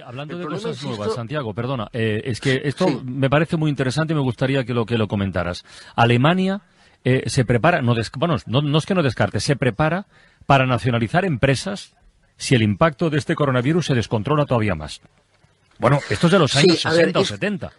Hablando 0.00 0.38
de 0.38 0.46
cosas 0.46 0.82
nuevas, 0.82 1.14
Santiago, 1.14 1.54
perdona, 1.54 1.88
eh, 1.92 2.22
es 2.24 2.40
que 2.40 2.62
esto 2.64 3.02
me 3.04 3.28
parece 3.28 3.56
muy 3.56 3.70
interesante 3.70 4.12
y 4.12 4.16
me 4.16 4.22
gustaría 4.22 4.64
que 4.64 4.74
lo, 4.74 4.86
que 4.86 4.98
lo 4.98 5.08
comentaras. 5.08 5.64
Alemania 5.94 6.62
eh, 7.04 7.24
se 7.26 7.44
prepara, 7.44 7.82
no, 7.82 7.94
bueno, 8.16 8.36
no, 8.46 8.62
no 8.62 8.78
es 8.78 8.86
que 8.86 8.94
no 8.94 9.02
descarte, 9.02 9.40
se 9.40 9.56
prepara 9.56 10.06
para 10.46 10.66
nacionalizar 10.66 11.24
empresas 11.24 11.94
si 12.36 12.54
el 12.54 12.62
impacto 12.62 13.10
de 13.10 13.18
este 13.18 13.34
coronavirus 13.34 13.86
se 13.86 13.94
descontrola 13.94 14.46
todavía 14.46 14.74
más. 14.74 15.00
Bueno, 15.78 15.98
esto 16.08 16.26
es 16.26 16.32
de 16.32 16.38
los 16.38 16.56
años 16.56 16.80
60 16.80 17.18
o 17.18 17.24
70. 17.24 17.72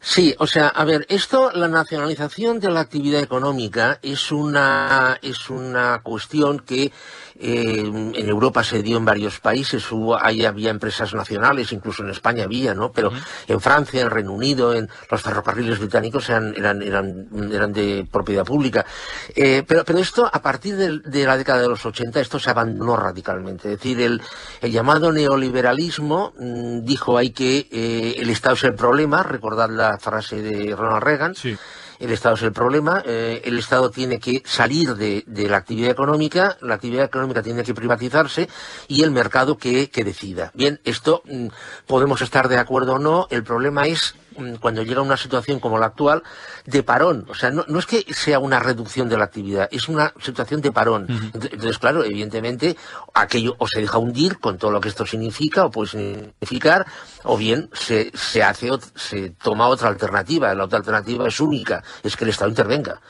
Sí, 0.00 0.34
o 0.38 0.46
sea, 0.46 0.68
a 0.68 0.84
ver, 0.84 1.06
esto, 1.08 1.50
la 1.52 1.68
nacionalización 1.68 2.60
de 2.60 2.70
la 2.70 2.80
actividad 2.80 3.20
económica 3.20 3.98
es 4.02 4.30
una, 4.30 5.18
es 5.22 5.50
una 5.50 6.00
cuestión 6.02 6.60
que 6.60 6.92
eh, 7.38 7.82
en 8.14 8.28
Europa 8.28 8.64
se 8.64 8.82
dio 8.82 8.96
en 8.96 9.04
varios 9.04 9.40
países, 9.40 9.90
hubo, 9.92 10.16
ahí 10.16 10.44
había 10.44 10.70
empresas 10.70 11.12
nacionales, 11.12 11.72
incluso 11.72 12.02
en 12.02 12.10
España 12.10 12.44
había, 12.44 12.74
¿no? 12.74 12.92
Pero 12.92 13.10
en 13.46 13.60
Francia, 13.60 14.00
en 14.00 14.10
Reino 14.10 14.32
Unido, 14.32 14.74
en 14.74 14.88
los 15.10 15.22
ferrocarriles 15.22 15.78
británicos 15.78 16.28
eran, 16.30 16.54
eran, 16.56 16.82
eran, 16.82 17.28
eran 17.52 17.72
de 17.72 18.06
propiedad 18.10 18.44
pública. 18.44 18.86
Eh, 19.34 19.64
pero, 19.66 19.84
pero 19.84 19.98
esto, 19.98 20.28
a 20.32 20.40
partir 20.40 20.76
de, 20.76 21.26
la 21.26 21.36
década 21.36 21.62
de 21.62 21.68
los 21.68 21.84
80, 21.84 22.20
esto 22.20 22.38
se 22.38 22.50
abandonó 22.50 22.96
radicalmente. 22.96 23.72
Es 23.72 23.78
decir, 23.78 24.00
el, 24.00 24.22
el 24.62 24.72
llamado 24.72 25.12
neoliberalismo 25.12 26.32
mm, 26.38 26.84
dijo 26.84 27.18
hay 27.18 27.30
que 27.30 27.68
eh, 27.70 28.16
el 28.18 28.30
Estado 28.30 28.54
es 28.54 28.64
el 28.64 28.74
problema, 28.74 29.22
recordad 29.22 29.68
la 29.68 29.85
frase 29.98 30.42
de 30.42 30.74
Ronald 30.74 31.02
Reagan. 31.02 31.34
Sí 31.34 31.56
el 31.98 32.10
Estado 32.10 32.34
es 32.34 32.42
el 32.42 32.52
problema, 32.52 33.02
eh, 33.04 33.42
el 33.44 33.58
Estado 33.58 33.90
tiene 33.90 34.18
que 34.18 34.42
salir 34.44 34.94
de, 34.94 35.24
la 35.48 35.56
actividad 35.56 35.90
económica, 35.90 36.56
la 36.60 36.74
actividad 36.74 37.04
económica 37.04 37.42
tiene 37.42 37.62
que 37.62 37.74
privatizarse 37.74 38.48
y 38.88 39.02
el 39.02 39.10
mercado 39.10 39.56
que, 39.56 39.90
que 39.90 40.04
decida. 40.04 40.50
Bien, 40.54 40.80
esto 40.84 41.22
mm, 41.24 41.48
podemos 41.86 42.22
estar 42.22 42.48
de 42.48 42.58
acuerdo 42.58 42.94
o 42.94 42.98
no, 42.98 43.26
el 43.30 43.44
problema 43.44 43.86
es 43.86 44.14
cuando 44.60 44.82
llega 44.82 45.00
una 45.00 45.16
situación 45.16 45.60
como 45.60 45.78
la 45.78 45.86
actual, 45.86 46.22
de 46.64 46.82
parón. 46.82 47.26
O 47.28 47.34
sea, 47.34 47.50
no, 47.50 47.64
no, 47.68 47.78
es 47.78 47.86
que 47.86 48.04
sea 48.12 48.38
una 48.38 48.58
reducción 48.58 49.08
de 49.08 49.16
la 49.16 49.24
actividad, 49.24 49.68
es 49.70 49.88
una 49.88 50.12
situación 50.20 50.60
de 50.60 50.72
parón. 50.72 51.06
Entonces, 51.34 51.78
claro, 51.78 52.04
evidentemente, 52.04 52.76
aquello 53.14 53.54
o 53.58 53.66
se 53.66 53.80
deja 53.80 53.98
hundir 53.98 54.38
con 54.38 54.58
todo 54.58 54.70
lo 54.70 54.80
que 54.80 54.88
esto 54.88 55.06
significa 55.06 55.64
o 55.64 55.70
puede 55.70 55.90
significar, 55.90 56.86
o 57.24 57.36
bien 57.36 57.70
se, 57.72 58.10
se 58.14 58.42
hace, 58.42 58.70
se 58.94 59.30
toma 59.30 59.68
otra 59.68 59.88
alternativa. 59.88 60.54
La 60.54 60.64
otra 60.64 60.78
alternativa 60.78 61.26
es 61.28 61.40
única, 61.40 61.82
es 62.02 62.16
que 62.16 62.24
el 62.24 62.30
Estado 62.30 62.50
intervenga. 62.50 63.00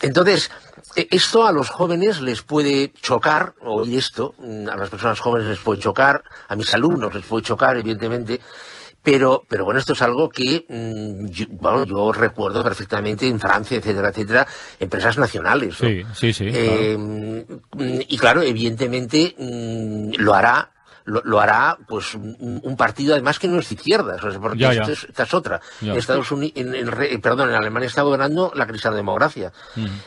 Entonces, 0.00 0.50
e, 0.94 1.08
esto 1.10 1.46
a 1.46 1.52
los 1.52 1.68
jóvenes 1.68 2.20
les 2.20 2.42
puede 2.42 2.92
chocar, 3.02 3.54
oír 3.62 3.98
esto, 3.98 4.34
mm, 4.38 4.68
a 4.68 4.76
las 4.76 4.88
personas 4.88 5.20
jóvenes 5.20 5.48
les 5.48 5.58
puede 5.58 5.80
chocar, 5.80 6.22
a 6.48 6.56
mis 6.56 6.72
alumnos 6.74 7.14
les 7.14 7.24
puede 7.24 7.44
chocar, 7.44 7.76
evidentemente, 7.76 8.40
pero, 9.06 9.44
pero 9.48 9.64
bueno, 9.64 9.78
esto 9.78 9.92
es 9.92 10.02
algo 10.02 10.28
que 10.28 10.66
mm, 10.68 11.26
yo, 11.26 11.46
bueno, 11.50 11.86
yo 11.86 12.10
recuerdo 12.10 12.64
perfectamente 12.64 13.28
en 13.28 13.38
Francia, 13.38 13.76
etcétera, 13.76 14.08
etcétera, 14.08 14.48
empresas 14.80 15.16
nacionales. 15.16 15.76
Sí, 15.76 16.02
sí, 16.12 16.32
sí. 16.32 16.46
Eh, 16.52 17.46
y 18.08 18.18
claro, 18.18 18.42
evidentemente 18.42 19.32
lo 20.18 20.34
hará 20.34 20.72
lo, 21.06 21.40
hará 21.40 21.78
pues 21.88 22.14
un, 22.14 22.76
partido 22.76 23.14
además 23.14 23.38
que 23.38 23.48
no 23.48 23.58
es 23.58 23.68
de 23.68 23.74
izquierdas, 23.76 24.20
porque 24.40 24.64
esta 24.64 25.22
es 25.22 25.34
otra. 25.34 25.60
En 25.80 25.92
Estados 25.92 26.30
Unidos, 26.32 26.54
en, 26.56 27.20
perdón, 27.20 27.50
en 27.50 27.54
Alemania 27.54 27.86
está 27.86 28.02
gobernando 28.02 28.52
la 28.54 28.66
democracia, 28.94 29.52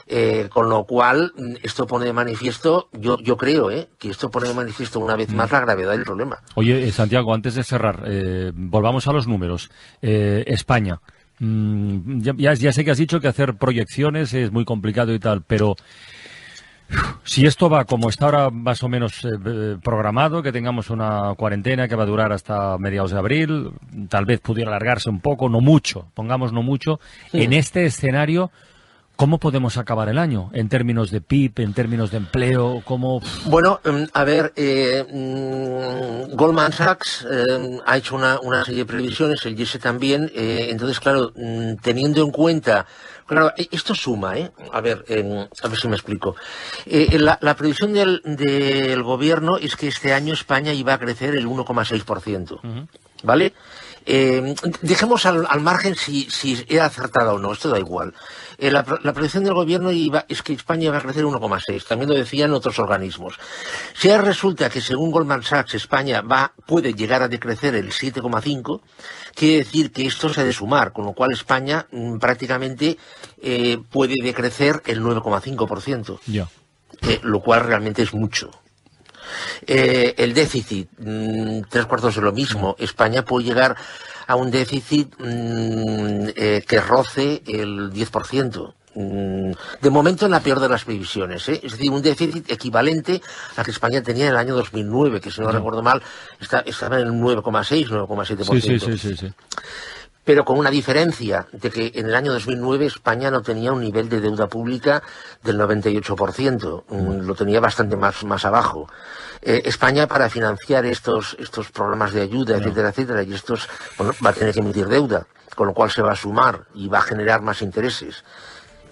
eh, 0.07 0.47
con 0.51 0.69
lo 0.69 0.83
cual 0.83 1.33
esto 1.63 1.87
pone 1.87 2.05
de 2.05 2.13
manifiesto, 2.13 2.89
yo, 2.93 3.17
yo 3.19 3.37
creo, 3.37 3.71
eh, 3.71 3.89
que 3.97 4.09
esto 4.09 4.29
pone 4.29 4.49
de 4.49 4.53
manifiesto 4.53 4.99
una 4.99 5.15
vez 5.15 5.31
más 5.33 5.51
la 5.51 5.61
gravedad 5.61 5.91
del 5.91 6.03
problema. 6.03 6.39
Oye, 6.55 6.87
eh, 6.87 6.91
Santiago, 6.91 7.33
antes 7.33 7.55
de 7.55 7.63
cerrar, 7.63 8.03
eh, 8.05 8.51
volvamos 8.53 9.07
a 9.07 9.13
los 9.13 9.27
números. 9.27 9.69
España. 10.01 10.99
Mm, 11.39 12.21
ya, 12.21 12.53
ya 12.53 12.73
sé 12.73 12.83
que 12.83 12.91
has 12.91 12.97
dicho 12.97 13.19
que 13.19 13.27
hacer 13.27 13.55
proyecciones 13.55 14.33
es 14.33 14.51
muy 14.51 14.65
complicado 14.65 15.13
y 15.13 15.19
tal, 15.19 15.43
pero 15.43 15.75
si 17.23 17.45
esto 17.45 17.69
va 17.69 17.85
como 17.85 18.09
está 18.09 18.25
ahora 18.25 18.49
más 18.49 18.83
o 18.83 18.89
menos 18.89 19.23
eh, 19.23 19.29
eh, 19.45 19.77
programado, 19.83 20.41
que 20.41 20.51
tengamos 20.51 20.89
una 20.89 21.33
cuarentena 21.35 21.87
que 21.87 21.95
va 21.95 22.03
a 22.03 22.07
durar 22.07 22.31
hasta 22.31 22.77
mediados 22.77 23.11
de 23.11 23.17
abril, 23.17 23.71
tal 24.09 24.25
vez 24.25 24.39
pudiera 24.39 24.71
alargarse 24.71 25.09
un 25.09 25.19
poco, 25.19 25.49
no 25.49 25.61
mucho, 25.61 26.07
pongamos 26.13 26.53
no 26.53 26.63
mucho, 26.63 26.99
en 27.33 27.53
este 27.53 27.85
escenario, 27.85 28.51
¿Cómo 29.19 29.37
podemos 29.37 29.75
acabar 29.75 30.07
el 30.07 30.17
año 30.17 30.49
en 30.53 30.69
términos 30.69 31.11
de 31.11 31.19
PIB, 31.19 31.59
en 31.59 31.73
términos 31.73 32.09
de 32.09 32.15
empleo? 32.15 32.81
¿Cómo... 32.85 33.21
Bueno, 33.47 33.81
mm, 33.83 34.03
a 34.13 34.23
ver, 34.23 34.53
eh, 34.55 35.03
mm, 35.11 36.37
Goldman 36.37 36.71
Sachs 36.71 37.27
ha 37.85 37.97
hecho 37.97 38.15
una, 38.15 38.39
una, 38.39 38.63
serie 38.63 38.79
de 38.79 38.85
previsiones, 38.85 39.45
el 39.45 39.57
GISE 39.57 39.77
también. 39.77 40.31
entonces, 40.33 41.01
claro, 41.01 41.33
mm, 41.35 41.81
teniendo 41.81 42.23
en 42.23 42.31
cuenta 42.31 42.85
Claro, 43.29 43.53
e, 43.55 43.67
esto 43.71 43.93
suma, 43.93 44.39
¿eh? 44.39 44.51
A 44.73 44.81
ver, 44.81 45.05
a 45.07 45.67
ver 45.67 45.77
si 45.79 45.87
me 45.87 45.95
explico. 45.95 46.35
Eh, 46.87 47.19
la, 47.19 47.55
previsión 47.55 47.93
del, 47.93 48.21
del, 48.23 49.03
gobierno 49.03 49.57
es 49.57 49.75
que 49.75 49.87
este 49.87 50.13
año 50.13 50.33
España 50.33 50.73
iba 50.73 50.95
a 50.95 50.97
crecer 50.97 51.35
el 51.35 51.45
1,6%. 51.45 52.59
¿Vale? 53.21 53.53
Eh, 54.05 54.55
dejemos 54.81 55.25
al, 55.25 55.61
margen 55.61 55.95
si, 55.95 56.29
si 56.29 56.65
era 56.67 56.85
acertada 56.85 57.33
o 57.33 57.39
no, 57.39 57.53
esto 57.53 57.69
da 57.69 57.79
igual. 57.79 58.13
Eh, 58.57 58.71
la, 58.71 58.85
la, 59.03 59.13
predicción 59.13 59.43
del 59.43 59.53
gobierno 59.53 59.91
iba, 59.91 60.25
es 60.27 60.41
que 60.41 60.53
España 60.53 60.91
va 60.91 60.97
a 60.97 61.01
crecer 61.01 61.23
1,6, 61.23 61.85
también 61.85 62.09
lo 62.09 62.15
decían 62.15 62.51
otros 62.53 62.79
organismos. 62.79 63.39
Si 63.93 64.09
resulta 64.15 64.69
que 64.69 64.81
según 64.81 65.11
Goldman 65.11 65.43
Sachs 65.43 65.75
España 65.75 66.21
va, 66.21 66.53
puede 66.65 66.93
llegar 66.93 67.21
a 67.21 67.27
decrecer 67.27 67.75
el 67.75 67.91
7,5, 67.91 68.81
quiere 69.35 69.57
decir 69.59 69.91
que 69.91 70.05
esto 70.05 70.29
se 70.29 70.41
ha 70.41 70.43
de 70.43 70.53
sumar, 70.53 70.91
con 70.91 71.05
lo 71.05 71.13
cual 71.13 71.31
España 71.31 71.87
mm, 71.91 72.17
prácticamente 72.17 72.97
eh, 73.41 73.77
puede 73.89 74.15
decrecer 74.21 74.81
el 74.85 75.01
9,5%. 75.01 76.19
Ya. 76.25 76.47
lo 77.23 77.39
cual 77.41 77.61
realmente 77.61 78.01
es 78.01 78.13
mucho. 78.13 78.51
Eh, 79.65 80.15
el 80.17 80.33
déficit, 80.33 80.89
mm, 80.99 81.61
tres 81.69 81.85
cuartos 81.85 82.15
de 82.15 82.21
lo 82.21 82.31
mismo. 82.31 82.75
España 82.79 83.23
puede 83.23 83.45
llegar 83.45 83.75
a 84.27 84.35
un 84.35 84.51
déficit 84.51 85.13
mm, 85.17 86.29
eh, 86.35 86.63
que 86.67 86.79
roce 86.81 87.41
el 87.47 87.91
10%. 87.91 88.73
Mm, 88.95 89.51
de 89.81 89.89
momento 89.89 90.25
en 90.25 90.31
la 90.31 90.39
peor 90.39 90.59
de 90.59 90.67
las 90.67 90.83
previsiones, 90.83 91.47
¿eh? 91.47 91.61
es 91.63 91.73
decir, 91.73 91.91
un 91.91 92.01
déficit 92.01 92.51
equivalente 92.51 93.21
a 93.55 93.63
que 93.63 93.71
España 93.71 94.01
tenía 94.01 94.25
en 94.25 94.31
el 94.31 94.37
año 94.37 94.55
2009, 94.55 95.21
que 95.21 95.29
si 95.29 95.41
no 95.41 95.51
recuerdo 95.51 95.83
mal 95.83 96.01
estaba 96.39 96.99
en 96.99 97.07
el 97.07 97.13
9,6, 97.13 97.87
9,7%. 97.87 98.59
Sí, 98.59 98.79
sí, 98.79 98.97
sí, 98.97 99.15
sí 99.15 99.33
pero 100.29 100.45
con 100.45 100.59
una 100.59 100.69
diferencia 100.69 101.47
de 101.51 101.71
que 101.71 101.91
en 101.95 102.05
el 102.05 102.13
año 102.13 102.31
2009 102.33 102.85
España 102.85 103.31
no 103.31 103.41
tenía 103.41 103.71
un 103.71 103.81
nivel 103.81 104.09
de 104.09 104.21
deuda 104.21 104.45
pública 104.45 105.01
del 105.41 105.57
98%, 105.57 106.83
mm, 106.87 107.25
lo 107.25 107.33
tenía 107.33 107.59
bastante 107.59 107.95
más, 107.95 108.23
más 108.25 108.45
abajo. 108.45 108.87
Eh, 109.41 109.63
España 109.65 110.05
para 110.05 110.29
financiar 110.29 110.85
estos, 110.85 111.35
estos 111.39 111.71
programas 111.71 112.13
de 112.13 112.21
ayuda, 112.21 112.57
etcétera, 112.57 112.89
etcétera, 112.89 113.23
y 113.23 113.33
estos, 113.33 113.67
bueno, 113.97 114.13
va 114.23 114.29
a 114.29 114.33
tener 114.33 114.53
que 114.53 114.59
emitir 114.59 114.85
deuda, 114.87 115.25
con 115.55 115.65
lo 115.65 115.73
cual 115.73 115.89
se 115.89 116.03
va 116.03 116.11
a 116.11 116.15
sumar 116.15 116.67
y 116.75 116.87
va 116.87 116.99
a 116.99 117.01
generar 117.01 117.41
más 117.41 117.63
intereses. 117.63 118.23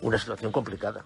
Una 0.01 0.17
situación 0.17 0.51
complicada. 0.51 1.03